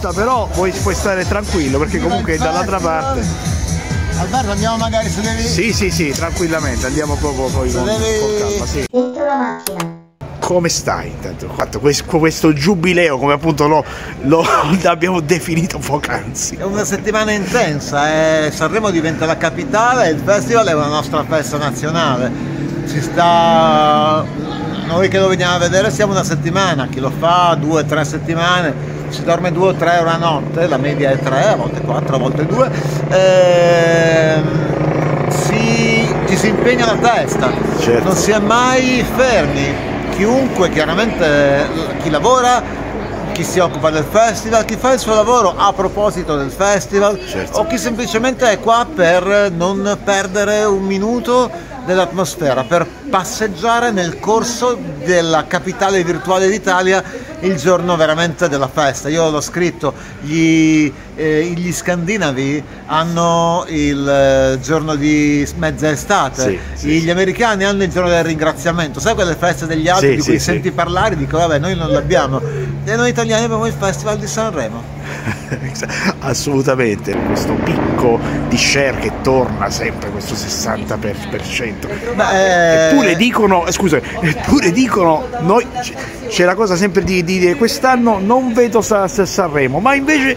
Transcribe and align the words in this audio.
posta, 0.00 0.12
però 0.12 0.48
puoi, 0.48 0.72
puoi 0.72 0.94
stare 0.94 1.26
tranquillo 1.26 1.78
perché 1.78 1.98
comunque 2.00 2.38
dall'altra 2.38 2.78
parte. 2.78 3.22
Alberto 4.18 4.50
andiamo 4.50 4.76
magari 4.78 5.08
se 5.08 5.20
devi. 5.20 5.42
Sì, 5.42 5.72
sì, 5.72 5.90
sì, 5.90 6.10
tranquillamente, 6.10 6.86
andiamo 6.86 7.14
proprio 7.16 7.46
poi 7.46 7.70
con, 7.72 7.84
devi- 7.84 8.18
con 8.18 8.38
calma, 8.38 8.66
sì. 8.66 8.84
Dentro 8.90 9.24
la 9.24 9.36
macchina. 9.36 9.98
Come 10.40 10.68
stai 10.68 11.08
intanto? 11.10 11.48
Fatto 11.54 11.78
questo, 11.78 12.18
questo 12.18 12.52
giubileo, 12.52 13.18
come 13.18 13.34
appunto 13.34 13.68
lo, 13.68 13.84
lo 14.22 14.44
abbiamo 14.84 15.20
definito 15.20 15.78
poc'anzi. 15.78 16.56
È 16.56 16.64
una 16.64 16.84
settimana 16.84 17.30
intensa, 17.32 18.44
eh. 18.46 18.50
Sanremo 18.50 18.90
diventa 18.90 19.26
la 19.26 19.36
capitale 19.36 20.08
il 20.08 20.20
festival 20.22 20.66
è 20.66 20.74
una 20.74 20.88
nostra 20.88 21.24
festa 21.24 21.56
nazionale. 21.56 22.58
Si 22.84 23.00
sta. 23.00 24.24
Noi 24.86 25.08
che 25.08 25.18
lo 25.20 25.28
veniamo 25.28 25.54
a 25.54 25.58
vedere 25.58 25.90
siamo 25.92 26.12
una 26.12 26.24
settimana, 26.24 26.88
chi 26.88 26.98
lo 26.98 27.12
fa 27.16 27.54
due 27.54 27.82
o 27.82 27.84
tre 27.84 28.04
settimane, 28.04 28.99
si 29.10 29.22
dorme 29.22 29.52
due 29.52 29.68
o 29.68 29.74
tre 29.74 29.98
ore 29.98 30.10
a 30.10 30.16
notte, 30.16 30.66
la 30.66 30.78
media 30.78 31.10
è 31.10 31.18
tre, 31.18 31.48
a 31.48 31.56
volte 31.56 31.80
quattro, 31.80 32.16
a 32.16 32.18
volte 32.18 32.46
due. 32.46 32.70
Ehm, 33.08 35.28
si, 35.30 36.14
ci 36.28 36.36
si 36.36 36.48
impegna 36.48 36.86
la 36.86 36.96
testa, 36.96 37.50
Certo. 37.78 38.04
non 38.04 38.16
si 38.16 38.30
è 38.30 38.38
mai 38.38 39.04
fermi. 39.16 39.88
Chiunque, 40.14 40.68
chiaramente 40.70 41.66
chi 42.02 42.10
lavora, 42.10 42.62
chi 43.32 43.42
si 43.44 43.58
occupa 43.58 43.90
del 43.90 44.04
festival, 44.08 44.64
chi 44.64 44.76
fa 44.76 44.92
il 44.92 44.98
suo 44.98 45.14
lavoro 45.14 45.54
a 45.56 45.72
proposito 45.72 46.36
del 46.36 46.50
festival 46.50 47.18
Certo. 47.26 47.60
o 47.60 47.66
chi 47.66 47.78
semplicemente 47.78 48.50
è 48.50 48.60
qua 48.60 48.86
per 48.92 49.50
non 49.54 49.98
perdere 50.04 50.64
un 50.64 50.82
minuto 50.82 51.50
dell'atmosfera, 51.90 52.62
per 52.62 52.86
passeggiare 53.10 53.90
nel 53.90 54.20
corso 54.20 54.78
della 55.04 55.46
capitale 55.46 56.02
virtuale 56.04 56.48
d'Italia 56.48 57.02
il 57.40 57.56
giorno 57.56 57.96
veramente 57.96 58.48
della 58.48 58.68
festa. 58.68 59.08
Io 59.08 59.28
l'ho 59.28 59.40
scritto, 59.40 59.92
gli, 60.20 60.92
eh, 61.16 61.52
gli 61.56 61.72
scandinavi 61.72 62.62
hanno 62.86 63.64
il 63.68 64.08
eh, 64.08 64.58
giorno 64.60 64.94
di 64.94 65.46
mezza 65.56 65.90
estate, 65.90 66.42
Sì, 66.42 66.58
sì, 66.74 67.00
gli 67.00 67.10
americani 67.10 67.64
hanno 67.64 67.82
il 67.82 67.90
giorno 67.90 68.10
del 68.10 68.24
ringraziamento, 68.24 69.00
sai 69.00 69.14
quelle 69.14 69.34
feste 69.34 69.66
degli 69.66 69.88
altri 69.88 70.10
Sì, 70.10 70.16
di 70.16 70.22
cui 70.22 70.38
senti 70.38 70.70
parlare, 70.70 71.16
dico 71.16 71.38
vabbè 71.38 71.58
noi 71.58 71.74
non 71.74 71.90
l'abbiamo 71.90 72.40
e 72.84 72.96
noi 72.96 73.10
italiani 73.10 73.44
abbiamo 73.44 73.66
il 73.66 73.74
festival 73.76 74.18
di 74.18 74.26
Sanremo. 74.26 74.82
Assolutamente, 76.22 77.16
questo 77.26 77.54
picco 77.54 78.20
di 78.48 78.56
share 78.58 78.98
che 78.98 79.10
torna 79.22 79.70
sempre, 79.70 80.10
questo 80.10 80.34
60%. 80.34 81.88
Beh, 82.14 82.30
eh, 82.32 82.88
Eppure 82.90 83.16
dicono, 83.16 83.66
eh, 83.66 83.72
scusa, 83.72 83.96
eppure 84.20 84.70
dicono, 84.70 85.26
noi, 85.40 85.66
c'è 86.28 86.44
la 86.44 86.54
cosa 86.54 86.76
sempre 86.76 87.04
di 87.04 87.24
dire 87.24 87.54
quest'anno 87.54 88.18
non 88.18 88.52
vedo 88.52 88.82
Sa- 88.82 89.08
Sa- 89.08 89.24
Sanremo, 89.24 89.80
ma 89.80 89.94
invece 89.94 90.36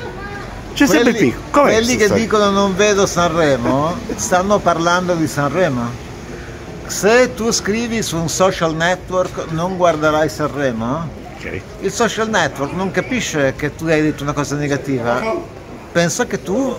c'è 0.73 0.87
sempre 0.87 1.09
il 1.11 1.15
quelli, 1.17 1.31
picco. 1.31 1.59
Com'è 1.59 1.71
quelli 1.73 1.95
che 1.97 2.05
storia? 2.05 2.23
dicono 2.23 2.49
non 2.49 2.75
vedo 2.75 3.05
Sanremo 3.05 3.93
stanno 4.15 4.59
parlando 4.59 5.15
di 5.15 5.27
Sanremo. 5.27 6.01
Se 6.85 7.33
tu 7.33 7.51
scrivi 7.51 8.01
su 8.01 8.15
un 8.17 8.29
social 8.29 8.73
network 8.73 9.51
non 9.51 9.75
guarderai 9.75 10.29
Sanremo, 10.29 11.07
Ok. 11.37 11.61
il 11.81 11.91
social 11.91 12.29
network 12.29 12.71
non 12.73 12.89
capisce 12.91 13.53
che 13.57 13.75
tu 13.75 13.85
hai 13.87 14.01
detto 14.01 14.23
una 14.23 14.33
cosa 14.33 14.55
negativa, 14.55 15.21
pensa 15.93 16.25
che 16.25 16.41
tu 16.41 16.75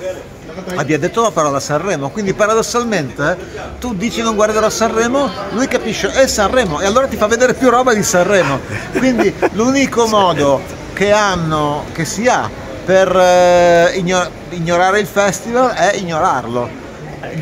abbia 0.75 0.99
detto 0.99 1.23
la 1.23 1.31
parola 1.31 1.61
Sanremo, 1.61 2.11
quindi 2.11 2.35
paradossalmente 2.35 3.37
tu 3.79 3.95
dici 3.95 4.21
non 4.23 4.35
guarderò 4.35 4.69
Sanremo, 4.69 5.31
lui 5.53 5.69
capisce 5.69 6.11
è 6.11 6.27
Sanremo 6.27 6.81
e 6.81 6.87
allora 6.87 7.07
ti 7.07 7.17
fa 7.17 7.27
vedere 7.27 7.55
più 7.55 7.71
roba 7.71 7.95
di 7.95 8.03
Sanremo. 8.03 8.59
Quindi 8.99 9.33
l'unico 9.53 10.07
modo 10.07 10.61
che 10.93 11.13
hanno, 11.13 11.85
che 11.93 12.05
si 12.05 12.27
ha 12.27 12.51
per 12.85 13.17
eh, 13.17 13.93
igno- 13.95 14.29
ignorare 14.51 15.01
il 15.01 15.07
festival 15.07 15.71
è 15.71 15.95
ignorarlo. 15.95 16.83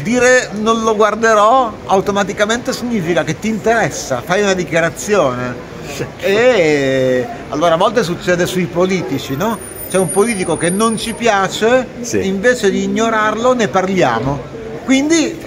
Dire 0.03 0.51
non 0.53 0.83
lo 0.83 0.95
guarderò 0.95 1.73
automaticamente 1.87 2.73
significa 2.73 3.25
che 3.25 3.39
ti 3.39 3.49
interessa, 3.49 4.23
fai 4.25 4.43
una 4.43 4.55
dichiarazione. 4.55 5.71
E 6.19 7.27
allora 7.49 7.75
a 7.75 7.77
volte 7.77 8.03
succede 8.03 8.47
sui 8.47 8.67
politici, 8.67 9.37
no? 9.37 9.72
C'è 9.93 9.99
un 9.99 10.11
politico 10.11 10.57
che 10.57 10.71
non 10.71 10.97
ci 10.97 11.13
piace, 11.13 11.87
Sì. 12.01 12.27
invece 12.27 12.71
di 12.71 12.85
ignorarlo 12.85 13.53
ne 13.53 13.69
parliamo. 13.69 14.41
Quindi 14.87 15.39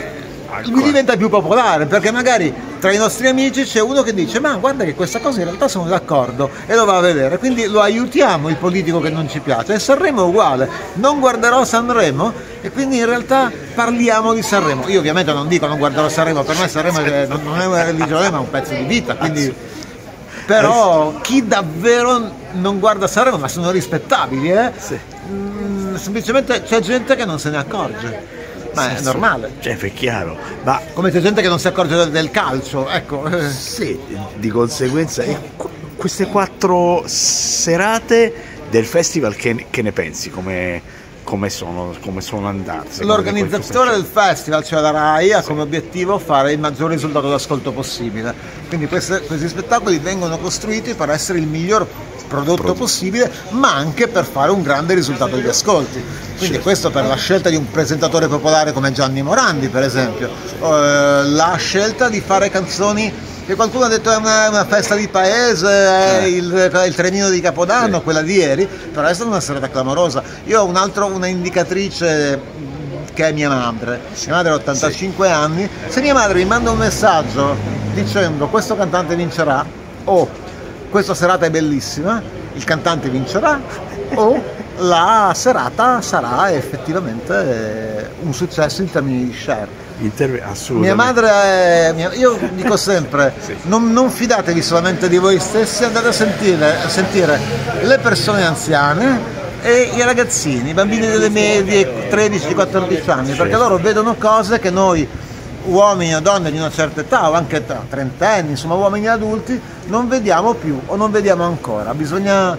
lui 0.65 0.83
diventa 0.83 1.17
più 1.17 1.29
popolare 1.29 1.87
perché 1.87 2.11
magari 2.11 2.53
tra 2.79 2.91
i 2.91 2.97
nostri 2.97 3.25
amici 3.25 3.63
c'è 3.63 3.81
uno 3.81 4.03
che 4.03 4.13
dice 4.13 4.39
ma 4.39 4.53
guarda 4.57 4.83
che 4.83 4.93
questa 4.93 5.17
cosa 5.17 5.39
in 5.39 5.45
realtà 5.45 5.67
sono 5.67 5.85
d'accordo 5.89 6.51
e 6.67 6.75
lo 6.75 6.85
va 6.85 6.97
a 6.97 7.01
vedere. 7.01 7.39
Quindi 7.39 7.65
lo 7.65 7.81
aiutiamo 7.81 8.47
il 8.49 8.57
politico 8.57 8.99
che 8.99 9.09
non 9.09 9.27
ci 9.27 9.39
piace. 9.39 9.73
E 9.73 9.79
Sanremo 9.79 10.21
è 10.21 10.27
uguale. 10.27 10.69
Non 10.93 11.19
guarderò 11.19 11.65
Sanremo 11.65 12.31
e 12.61 12.69
quindi 12.69 12.97
in 12.97 13.07
realtà 13.07 13.51
parliamo 13.73 14.31
di 14.33 14.43
Sanremo. 14.43 14.87
Io 14.89 14.99
ovviamente 14.99 15.33
non 15.33 15.47
dico 15.47 15.65
non 15.65 15.79
guarderò 15.79 16.07
Sanremo 16.07 16.43
per 16.43 16.55
me 16.59 16.67
Sanremo 16.67 16.99
non 16.99 17.59
è 17.59 17.65
una 17.65 17.83
religione 17.83 18.29
ma 18.29 18.37
è 18.37 18.41
un 18.41 18.49
pezzo 18.51 18.75
di 18.75 18.83
vita 18.83 19.15
quindi 19.15 19.51
però 20.45 21.19
chi 21.21 21.47
davvero 21.47 22.31
non 22.53 22.79
guarda 22.79 23.07
Sanremo 23.07 23.37
ma 23.37 23.47
sono 23.47 23.71
rispettabili 23.71 24.51
eh? 24.51 24.71
Sì. 24.77 24.97
Mm, 25.29 25.95
semplicemente 25.95 26.63
c'è 26.63 26.79
gente 26.79 27.15
che 27.15 27.25
non 27.25 27.39
se 27.39 27.49
ne 27.49 27.57
accorge 27.57 28.43
ma 28.73 28.91
è 28.93 28.97
Sì, 28.97 29.03
normale 29.03 29.53
Cioè, 29.59 29.77
è 29.77 29.93
chiaro, 29.93 30.37
ma 30.63 30.81
come 30.93 31.09
c'è 31.09 31.21
gente 31.21 31.41
che 31.41 31.47
non 31.47 31.59
si 31.59 31.67
accorge 31.67 31.95
del, 31.95 32.11
del 32.11 32.29
calcio, 32.29 32.89
ecco. 32.89 33.23
sì, 33.49 33.97
di 34.35 34.49
conseguenza, 34.49 35.23
qu- 35.55 35.69
queste 35.95 36.27
quattro 36.27 37.03
serate 37.05 38.33
del 38.69 38.85
festival, 38.85 39.35
che, 39.35 39.67
che 39.69 39.81
ne 39.81 39.91
pensi? 39.93 40.29
Come, 40.29 40.81
come 41.25 41.49
sono, 41.49 41.93
come 42.01 42.21
sono 42.21 42.53
te 42.63 43.03
L'organizzatore 43.03 43.91
del 43.91 44.05
festival, 44.05 44.63
cioè 44.63 44.79
la 44.79 44.91
RAI, 44.91 45.33
ha 45.33 45.41
come 45.41 45.61
obiettivo 45.63 46.17
fare 46.19 46.53
il 46.53 46.59
maggior 46.59 46.91
risultato 46.91 47.27
d'ascolto 47.29 47.71
possibile. 47.73 48.33
Quindi 48.69 48.87
queste- 48.87 49.19
questi 49.21 49.49
spettacoli 49.49 49.97
vengono 49.97 50.37
costruiti 50.37 50.93
per 50.93 51.09
essere 51.09 51.39
il 51.39 51.47
miglior 51.47 51.85
prodotto 52.27 52.55
Prodotto. 52.55 52.73
possibile, 52.79 53.29
ma 53.49 53.73
anche 53.75 54.07
per 54.07 54.23
fare 54.25 54.51
un 54.51 54.61
grande 54.61 54.93
risultato 54.93 55.35
di 55.35 55.47
ascolti. 55.47 56.01
Quindi 56.37 56.45
Certo. 56.55 56.61
questo 56.61 56.89
per 56.91 57.05
la 57.05 57.15
scelta 57.15 57.49
di 57.49 57.55
un 57.55 57.69
presentatore 57.69 58.27
popolare 58.27 58.71
come 58.71 58.91
Gianni 58.91 59.21
Morandi, 59.21 59.67
per 59.69 59.83
esempio, 59.83 60.29
Eh, 60.59 61.23
la 61.25 61.55
scelta 61.57 62.07
di 62.09 62.21
fare 62.21 62.49
canzoni 62.49 63.11
che 63.45 63.55
qualcuno 63.55 63.85
ha 63.85 63.87
detto 63.87 64.11
è 64.11 64.15
una, 64.15 64.49
una 64.49 64.65
festa 64.65 64.95
di 64.95 65.07
paese, 65.07 65.67
è 65.67 66.23
il, 66.23 66.71
il 66.87 66.95
trenino 66.95 67.29
di 67.29 67.39
Capodanno, 67.41 67.97
Sì. 67.97 68.03
quella 68.03 68.21
di 68.21 68.33
ieri, 68.33 68.67
però 68.91 69.07
è 69.07 69.13
stata 69.13 69.29
una 69.29 69.39
serata 69.39 69.69
clamorosa. 69.69 70.23
Io 70.45 70.61
ho 70.61 70.65
un 70.65 70.75
altro, 70.75 71.05
una 71.05 71.27
indicatrice 71.27 72.37
mh, 72.37 73.13
che 73.13 73.27
è 73.27 73.31
mia 73.31 73.49
madre. 73.49 74.01
Mia 74.25 74.35
madre 74.35 74.51
ha 74.51 74.55
85 74.55 75.29
anni. 75.29 75.69
Se 75.87 76.01
mia 76.01 76.13
madre 76.13 76.39
mi 76.39 76.45
manda 76.45 76.71
un 76.71 76.77
messaggio 76.77 77.55
dicendo 77.93 78.47
questo 78.47 78.75
cantante 78.75 79.15
vincerà 79.15 79.63
o 80.05 80.27
questa 80.89 81.13
serata 81.13 81.45
è 81.45 81.49
bellissima, 81.51 82.21
il 82.53 82.63
cantante 82.63 83.09
vincerà 83.09 83.59
o 84.15 84.41
la 84.77 85.31
serata 85.35 86.01
sarà 86.01 86.51
effettivamente 86.51 87.33
eh, 87.33 88.07
un 88.21 88.33
successo 88.33 88.81
in 88.81 88.89
termini 88.89 89.25
di 89.25 89.33
share. 89.37 89.83
Interve- 89.99 90.43
Mia 90.69 90.93
madre 90.95 91.29
è. 91.29 91.93
mia- 91.95 92.13
io 92.13 92.37
dico 92.53 92.75
sempre: 92.75 93.33
Sì. 93.43 93.55
non, 93.63 93.91
non 93.93 94.09
fidatevi 94.09 94.61
solamente 94.61 95.07
di 95.07 95.17
voi 95.17 95.39
stessi, 95.39 95.83
andate 95.85 96.09
a 96.09 96.11
sentire, 96.11 96.81
a 96.83 96.89
sentire 96.89 97.39
le 97.81 97.97
persone 97.99 98.45
anziane 98.45 99.33
e 99.61 99.91
i 99.95 100.01
ragazzini, 100.03 100.69
i 100.69 100.73
bambini 100.73 101.07
delle 101.07 101.29
medie 101.29 102.09
13-14 102.09 103.09
anni, 103.09 103.33
perché 103.33 103.55
loro 103.55 103.77
vedono 103.77 104.15
cose 104.15 104.59
che 104.59 104.69
noi 104.69 105.07
uomini 105.67 106.13
o 106.13 106.19
donne 106.19 106.51
di 106.51 106.57
una 106.57 106.69
certa 106.69 107.01
età 107.01 107.29
o 107.29 107.33
anche 107.33 107.63
trentenni, 107.89 108.51
insomma 108.51 108.75
uomini 108.75 109.07
adulti, 109.07 109.59
non 109.87 110.07
vediamo 110.07 110.53
più 110.53 110.79
o 110.85 110.95
non 110.95 111.09
vediamo 111.09 111.43
ancora. 111.45 111.93
Bisogna 111.95 112.55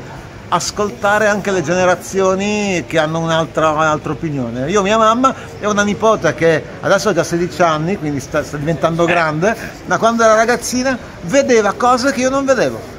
ascoltare 0.48 1.26
anche 1.26 1.50
le 1.50 1.62
generazioni 1.62 2.84
che 2.86 2.98
hanno 2.98 3.20
un'altra, 3.20 3.70
un'altra 3.70 4.12
opinione. 4.12 4.70
Io, 4.70 4.82
mia 4.82 4.98
mamma, 4.98 5.34
e 5.60 5.66
una 5.66 5.82
nipote 5.82 6.34
che 6.34 6.62
adesso 6.80 7.10
ha 7.10 7.14
già 7.14 7.24
16 7.24 7.62
anni, 7.62 7.98
quindi 7.98 8.20
sta, 8.20 8.42
sta 8.42 8.56
diventando 8.56 9.04
grande, 9.04 9.56
ma 9.86 9.98
quando 9.98 10.22
era 10.22 10.34
ragazzina 10.34 10.96
vedeva 11.22 11.72
cose 11.72 12.12
che 12.12 12.20
io 12.20 12.30
non 12.30 12.44
vedevo. 12.44 12.95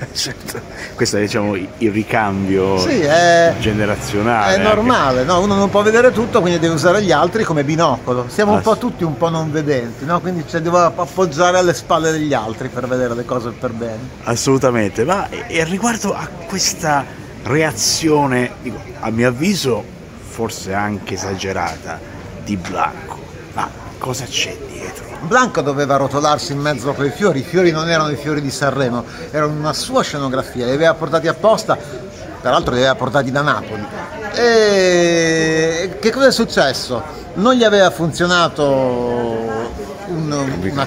Certo. 0.12 0.60
Questo 0.94 1.18
è 1.18 1.20
diciamo 1.20 1.54
il 1.54 1.90
ricambio 1.90 2.78
Sì, 2.78 3.00
è, 3.00 3.54
generazionale. 3.60 4.54
è 4.56 4.58
normale, 4.62 5.24
no? 5.24 5.40
uno 5.40 5.54
non 5.54 5.68
può 5.70 5.82
vedere 5.82 6.10
tutto, 6.12 6.40
quindi 6.40 6.58
deve 6.58 6.74
usare 6.74 7.02
gli 7.02 7.12
altri 7.12 7.44
come 7.44 7.64
binocolo. 7.64 8.24
Siamo 8.28 8.52
un 8.52 8.58
Ah, 8.58 8.62
po' 8.62 8.74
sì. 8.74 8.80
tutti 8.80 9.04
un 9.04 9.16
po' 9.16 9.28
non 9.28 9.50
vedenti, 9.52 10.04
no? 10.04 10.20
quindi 10.20 10.44
cioè, 10.48 10.60
devo 10.60 10.78
appoggiare 10.78 11.58
alle 11.58 11.74
spalle 11.74 12.10
degli 12.12 12.32
altri 12.34 12.68
per 12.68 12.86
vedere 12.88 13.14
le 13.14 13.24
cose 13.24 13.50
per 13.50 13.72
bene. 13.72 13.98
Assolutamente, 14.24 15.04
ma 15.04 15.28
e, 15.28 15.44
e 15.48 15.64
riguardo 15.64 16.14
a 16.14 16.26
questa 16.46 17.04
reazione, 17.42 18.52
dico, 18.62 18.78
a 19.00 19.10
mio 19.10 19.28
avviso 19.28 19.84
forse 20.28 20.72
anche 20.72 21.14
esagerata, 21.14 21.98
di 22.44 22.56
Blanco, 22.56 23.18
ma 23.52 23.68
cosa 24.00 24.24
c'è 24.24 24.56
dietro? 24.66 25.04
Blanco 25.20 25.60
doveva 25.60 25.96
rotolarsi 25.96 26.52
in 26.52 26.58
mezzo 26.58 26.90
a 26.90 26.94
quei 26.94 27.10
fiori, 27.10 27.40
i 27.40 27.44
fiori 27.44 27.70
non 27.70 27.88
erano 27.88 28.10
i 28.10 28.16
fiori 28.16 28.40
di 28.40 28.50
Sanremo, 28.50 29.04
erano 29.30 29.52
una 29.52 29.74
sua 29.74 30.02
scenografia, 30.02 30.64
li 30.64 30.72
aveva 30.72 30.94
portati 30.94 31.28
apposta 31.28 32.08
peraltro 32.40 32.72
li 32.72 32.80
aveva 32.80 32.94
portati 32.94 33.30
da 33.30 33.42
Napoli. 33.42 33.86
E 34.34 35.98
che 36.00 36.10
cosa 36.10 36.28
è 36.28 36.32
successo? 36.32 37.02
Non 37.34 37.54
gli 37.54 37.64
aveva 37.64 37.90
funzionato, 37.90 38.64
un, 38.64 40.58
una, 40.60 40.86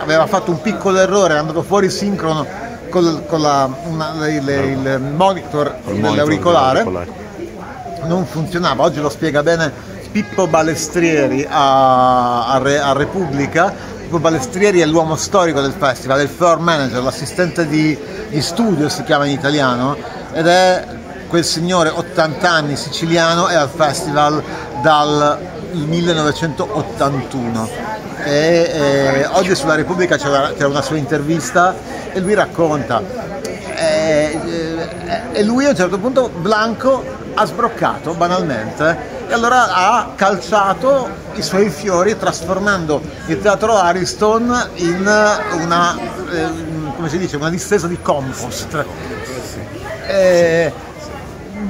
aveva 0.00 0.26
fatto 0.26 0.50
un 0.50 0.60
piccolo 0.60 0.98
errore, 0.98 1.34
è 1.34 1.38
andato 1.38 1.62
fuori 1.62 1.90
sincrono 1.90 2.46
con, 2.90 3.24
con 3.26 3.40
la, 3.40 3.68
una, 3.84 4.12
le, 4.18 4.40
le, 4.40 4.56
il 4.66 5.00
monitor 5.00 5.76
dell'auricolare, 5.84 6.84
non 8.04 8.26
funzionava, 8.26 8.84
oggi 8.84 9.00
lo 9.00 9.08
spiega 9.08 9.42
bene 9.42 9.90
Pippo 10.12 10.46
Balestrieri 10.46 11.46
a, 11.48 12.46
a, 12.48 12.58
Re, 12.58 12.78
a 12.78 12.92
Repubblica. 12.92 13.74
Pippo 14.02 14.18
Balestrieri 14.18 14.80
è 14.80 14.86
l'uomo 14.86 15.16
storico 15.16 15.62
del 15.62 15.72
festival, 15.76 16.20
è 16.20 16.22
il 16.22 16.28
floor 16.28 16.60
manager, 16.60 17.02
l'assistente 17.02 17.66
di, 17.66 17.98
di 18.28 18.42
studio 18.42 18.90
si 18.90 19.02
chiama 19.04 19.24
in 19.24 19.32
italiano, 19.32 19.96
ed 20.32 20.46
è 20.46 20.86
quel 21.28 21.44
signore 21.46 21.88
80 21.88 22.50
anni 22.50 22.76
siciliano 22.76 23.48
è 23.48 23.54
al 23.54 23.70
festival 23.74 24.42
dal 24.82 25.38
1981 25.70 27.68
e, 28.22 28.70
e 28.70 29.26
oggi 29.32 29.54
sulla 29.54 29.74
Repubblica 29.74 30.18
c'era, 30.18 30.52
una 30.66 30.82
sua 30.82 30.98
intervista 30.98 31.74
e 32.12 32.20
lui 32.20 32.34
racconta 32.34 33.02
e, 33.42 34.38
e 35.32 35.42
lui 35.42 35.64
a 35.64 35.70
un 35.70 35.76
certo 35.76 35.98
punto 35.98 36.28
Blanco 36.28 37.02
ha 37.34 37.44
sbroccato 37.46 38.14
banalmente 38.14 39.20
e 39.28 39.32
allora 39.32 39.74
ha 39.74 40.12
calciato 40.14 41.08
i 41.34 41.42
suoi 41.42 41.70
fiori 41.70 42.18
trasformando 42.18 43.00
il 43.26 43.40
teatro 43.40 43.76
Ariston 43.76 44.70
in 44.74 44.98
una, 44.98 45.96
eh, 45.96 46.48
come 46.94 47.08
si 47.08 47.18
dice, 47.18 47.36
una 47.36 47.48
distesa 47.48 47.86
di 47.86 47.98
compost. 48.00 48.84
E, 50.06 50.72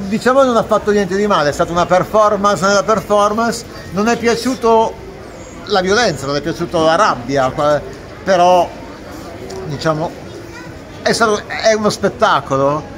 diciamo 0.08 0.40
che 0.40 0.46
non 0.46 0.56
ha 0.56 0.64
fatto 0.64 0.90
niente 0.90 1.14
di 1.14 1.26
male, 1.26 1.50
è 1.50 1.52
stata 1.52 1.70
una 1.70 1.86
performance 1.86 2.66
nella 2.66 2.82
performance, 2.82 3.64
non 3.92 4.08
è 4.08 4.16
piaciuto 4.16 4.92
la 5.66 5.80
violenza, 5.80 6.26
non 6.26 6.36
è 6.36 6.40
piaciuto 6.40 6.84
la 6.84 6.96
rabbia, 6.96 7.52
però 8.24 8.68
diciamo 9.66 10.10
è, 11.02 11.12
stato, 11.12 11.42
è 11.46 11.72
uno 11.74 11.90
spettacolo. 11.90 12.91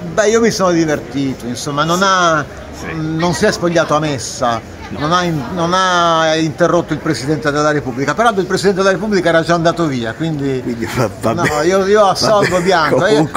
Beh, 0.00 0.28
io 0.28 0.40
mi 0.40 0.50
sono 0.50 0.70
divertito, 0.70 1.46
insomma, 1.46 1.84
non 1.84 2.02
ha 2.02 2.44
non 2.92 3.34
si 3.34 3.44
è 3.46 3.52
spogliato 3.52 3.94
a 3.94 3.98
messa, 3.98 4.60
no. 4.90 5.00
non, 5.00 5.12
ha 5.12 5.24
non, 5.52 5.72
ha 5.74 6.36
interrotto 6.36 6.92
il 6.92 7.00
Presidente 7.00 7.50
della 7.50 7.72
Repubblica, 7.72 8.14
peraltro 8.14 8.40
il 8.40 8.46
Presidente 8.46 8.80
della 8.80 8.92
Repubblica 8.92 9.28
era 9.28 9.42
già 9.42 9.54
andato 9.54 9.86
via, 9.86 10.12
quindi, 10.14 10.60
quindi 10.62 10.88
va, 10.94 11.10
va 11.20 11.32
no, 11.32 11.62
io, 11.62 11.86
io, 11.86 12.04
assolvo 12.06 12.60
Bianco. 12.60 13.06
Io, 13.06 13.28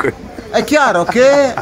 è 0.52 0.64
chiaro 0.64 1.06
che 1.06 1.54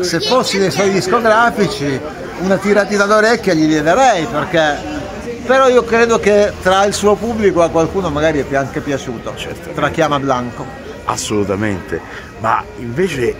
se 0.00 0.20
fossi 0.20 0.58
nei 0.58 0.70
suoi 0.70 0.90
discografici 0.90 2.00
una 2.40 2.56
tiratina 2.56 3.04
d'orecchia 3.04 3.52
gli 3.52 3.76
darei 3.78 4.26
perché 4.26 5.00
però 5.44 5.68
io 5.68 5.84
credo 5.84 6.18
che 6.18 6.52
tra 6.62 6.84
il 6.84 6.94
suo 6.94 7.16
pubblico 7.16 7.62
a 7.62 7.68
qualcuno 7.68 8.10
magari 8.10 8.44
è 8.48 8.56
anche 8.56 8.80
piaciuto, 8.80 9.34
Certamente. 9.34 9.74
tra 9.74 9.90
chiama 9.90 10.18
Blanco. 10.20 10.64
Assolutamente, 11.04 12.00
ma 12.38 12.62
invece 12.78 13.34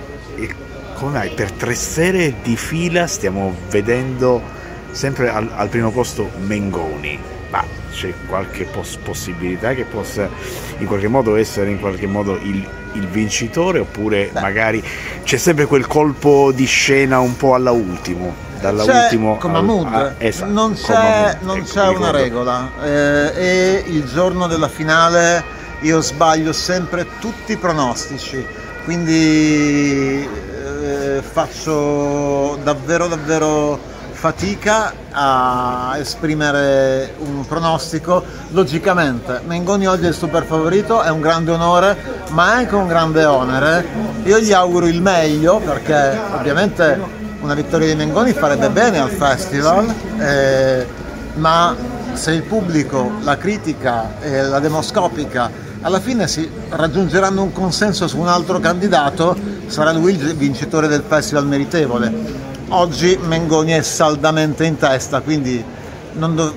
come 1.03 1.19
mai 1.19 1.31
per 1.31 1.51
tre 1.51 1.75
sere 1.75 2.35
di 2.45 2.57
fila 2.57 3.09
stiamo 3.09 3.53
vedendo 3.71 4.41
sempre 4.93 5.31
al, 5.31 5.51
al 5.53 5.69
primo 5.69 5.91
posto 5.91 6.31
Mengoni? 6.39 7.19
Ma 7.51 7.65
c'è 7.91 8.15
qualche 8.29 8.65
poss- 8.67 8.99
possibilità 9.03 9.75
che 9.75 9.85
possa 9.85 10.29
in 10.79 10.87
qualche 10.87 11.09
modo 11.09 11.35
essere 11.35 11.71
in 11.71 11.81
qualche 11.81 12.07
modo 12.07 12.37
il, 12.37 12.65
il 12.93 13.07
vincitore 13.09 13.81
oppure 13.81 14.31
Beh. 14.33 14.41
magari 14.41 14.83
c'è 15.25 15.37
sempre 15.39 15.67
quel 15.67 15.89
colpo 15.89 16.53
di 16.53 16.67
scena 16.67 17.19
un 17.19 17.37
po' 17.37 17.57
alla 17.57 17.73
ultimo? 17.73 18.51
Dalla 18.61 18.85
c'è, 18.85 19.03
ultimo 19.03 19.39
come 19.39 19.59
al, 19.59 19.65
mood, 19.65 19.93
a, 19.93 20.15
esatto, 20.19 20.53
non 20.53 20.75
c'è, 20.75 21.37
non 21.41 21.57
ecco, 21.57 21.67
c'è 21.67 21.89
una 21.89 22.13
regola 22.13 22.71
eh, 22.81 23.33
e 23.35 23.85
il 23.89 24.05
giorno 24.05 24.47
della 24.47 24.69
finale 24.69 25.43
io 25.81 26.01
sbaglio 26.01 26.53
sempre 26.53 27.09
tutti 27.19 27.51
i 27.53 27.57
pronostici 27.57 28.47
quindi 28.85 30.29
faccio 31.23 32.59
davvero 32.63 33.07
davvero 33.07 33.79
fatica 34.23 34.93
a 35.11 35.97
esprimere 35.99 37.15
un 37.19 37.45
pronostico. 37.45 38.23
Logicamente, 38.51 39.41
Mengoni 39.45 39.89
oggi 39.89 40.05
è 40.05 40.09
il 40.09 40.15
super 40.15 40.45
favorito, 40.45 41.03
è 41.03 41.11
un 41.11 41.21
grande 41.21 41.51
onore, 41.51 41.97
ma 42.29 42.53
è 42.53 42.57
anche 42.59 42.75
un 42.77 42.87
grande 42.87 43.25
onere. 43.25 43.85
Io 44.23 44.39
gli 44.39 44.53
auguro 44.53 44.87
il 44.87 45.03
meglio 45.03 45.59
perché 45.59 46.17
ovviamente 46.39 47.01
una 47.41 47.55
vittoria 47.55 47.89
di 47.89 47.97
Mengoni 47.97 48.33
farebbe 48.33 48.71
bene 48.71 49.01
al 49.01 49.11
festival, 49.11 49.93
eh, 50.19 50.87
ma 51.35 51.75
se 52.13 52.31
il 52.31 52.45
pubblico, 52.45 53.11
la 53.23 53.37
critica 53.37 54.21
e 54.21 54.43
la 54.43 54.61
demoscopica 54.61 55.51
alla 55.83 56.01
fine 56.01 56.29
si 56.29 56.49
raggiungeranno 56.69 57.43
un 57.43 57.53
consenso 57.53 58.09
su 58.09 58.19
un 58.19 58.29
altro 58.29 58.59
candidato, 58.61 59.37
sarà 59.67 59.93
lui 59.93 60.13
il 60.15 60.35
vincitore 60.35 60.87
del 60.87 61.03
festival 61.07 61.47
meritevole. 61.47 62.41
Oggi 62.69 63.19
Mengoni 63.21 63.73
è 63.73 63.83
saldamente 63.83 64.65
in 64.65 64.77
testa, 64.77 65.21
quindi 65.21 65.63
do... 66.13 66.55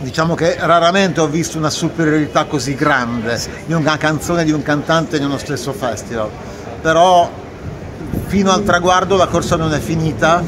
diciamo 0.00 0.34
che 0.34 0.56
raramente 0.58 1.20
ho 1.20 1.28
visto 1.28 1.56
una 1.56 1.70
superiorità 1.70 2.44
così 2.44 2.74
grande 2.74 3.40
di 3.64 3.72
una 3.72 3.96
canzone 3.96 4.44
di 4.44 4.50
un 4.50 4.62
cantante 4.62 5.16
in 5.16 5.24
uno 5.24 5.38
stesso 5.38 5.72
festival. 5.72 6.28
Però 6.82 7.30
fino 8.26 8.50
al 8.50 8.64
traguardo 8.64 9.16
la 9.16 9.26
corsa 9.26 9.56
non 9.56 9.72
è 9.72 9.78
finita 9.78 10.42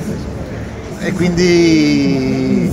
e 0.99 1.13
quindi 1.13 2.71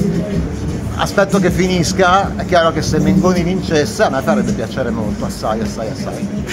aspetto 1.00 1.40
che 1.40 1.50
finisca, 1.50 2.36
è 2.36 2.46
chiaro 2.46 2.72
che 2.74 2.81
se 2.81 3.00
Mengoni 3.00 3.42
vincesse 3.42 4.04
a 4.04 4.10
me 4.10 4.22
farebbe 4.22 4.51
piacere 4.51 4.90
molto, 4.90 5.25
assai, 5.25 5.62
assai, 5.62 5.90
assai. 5.90 6.46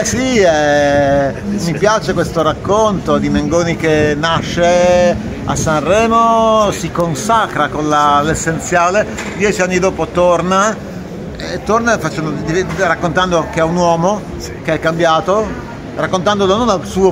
Eh 0.00 0.04
sì, 0.06 0.38
eh, 0.38 1.34
mi 1.44 1.72
piace 1.78 2.14
questo 2.14 2.40
racconto 2.40 3.18
di 3.18 3.28
Mengoni 3.28 3.76
che 3.76 4.16
nasce 4.18 5.14
a 5.44 5.54
Sanremo, 5.54 6.70
si 6.70 6.90
consacra 6.90 7.68
con 7.68 7.86
l'essenziale, 7.88 9.06
dieci 9.36 9.60
anni 9.60 9.78
dopo 9.78 10.06
torna, 10.06 10.74
e 11.36 11.62
torna 11.62 11.98
facendo, 11.98 12.32
raccontando 12.78 13.48
che 13.52 13.60
è 13.60 13.64
un 13.64 13.76
uomo, 13.76 14.22
che 14.62 14.72
è 14.72 14.80
cambiato, 14.80 15.46
raccontandolo 15.94 16.56
non 16.56 16.70
al 16.70 16.86
suo 16.86 17.02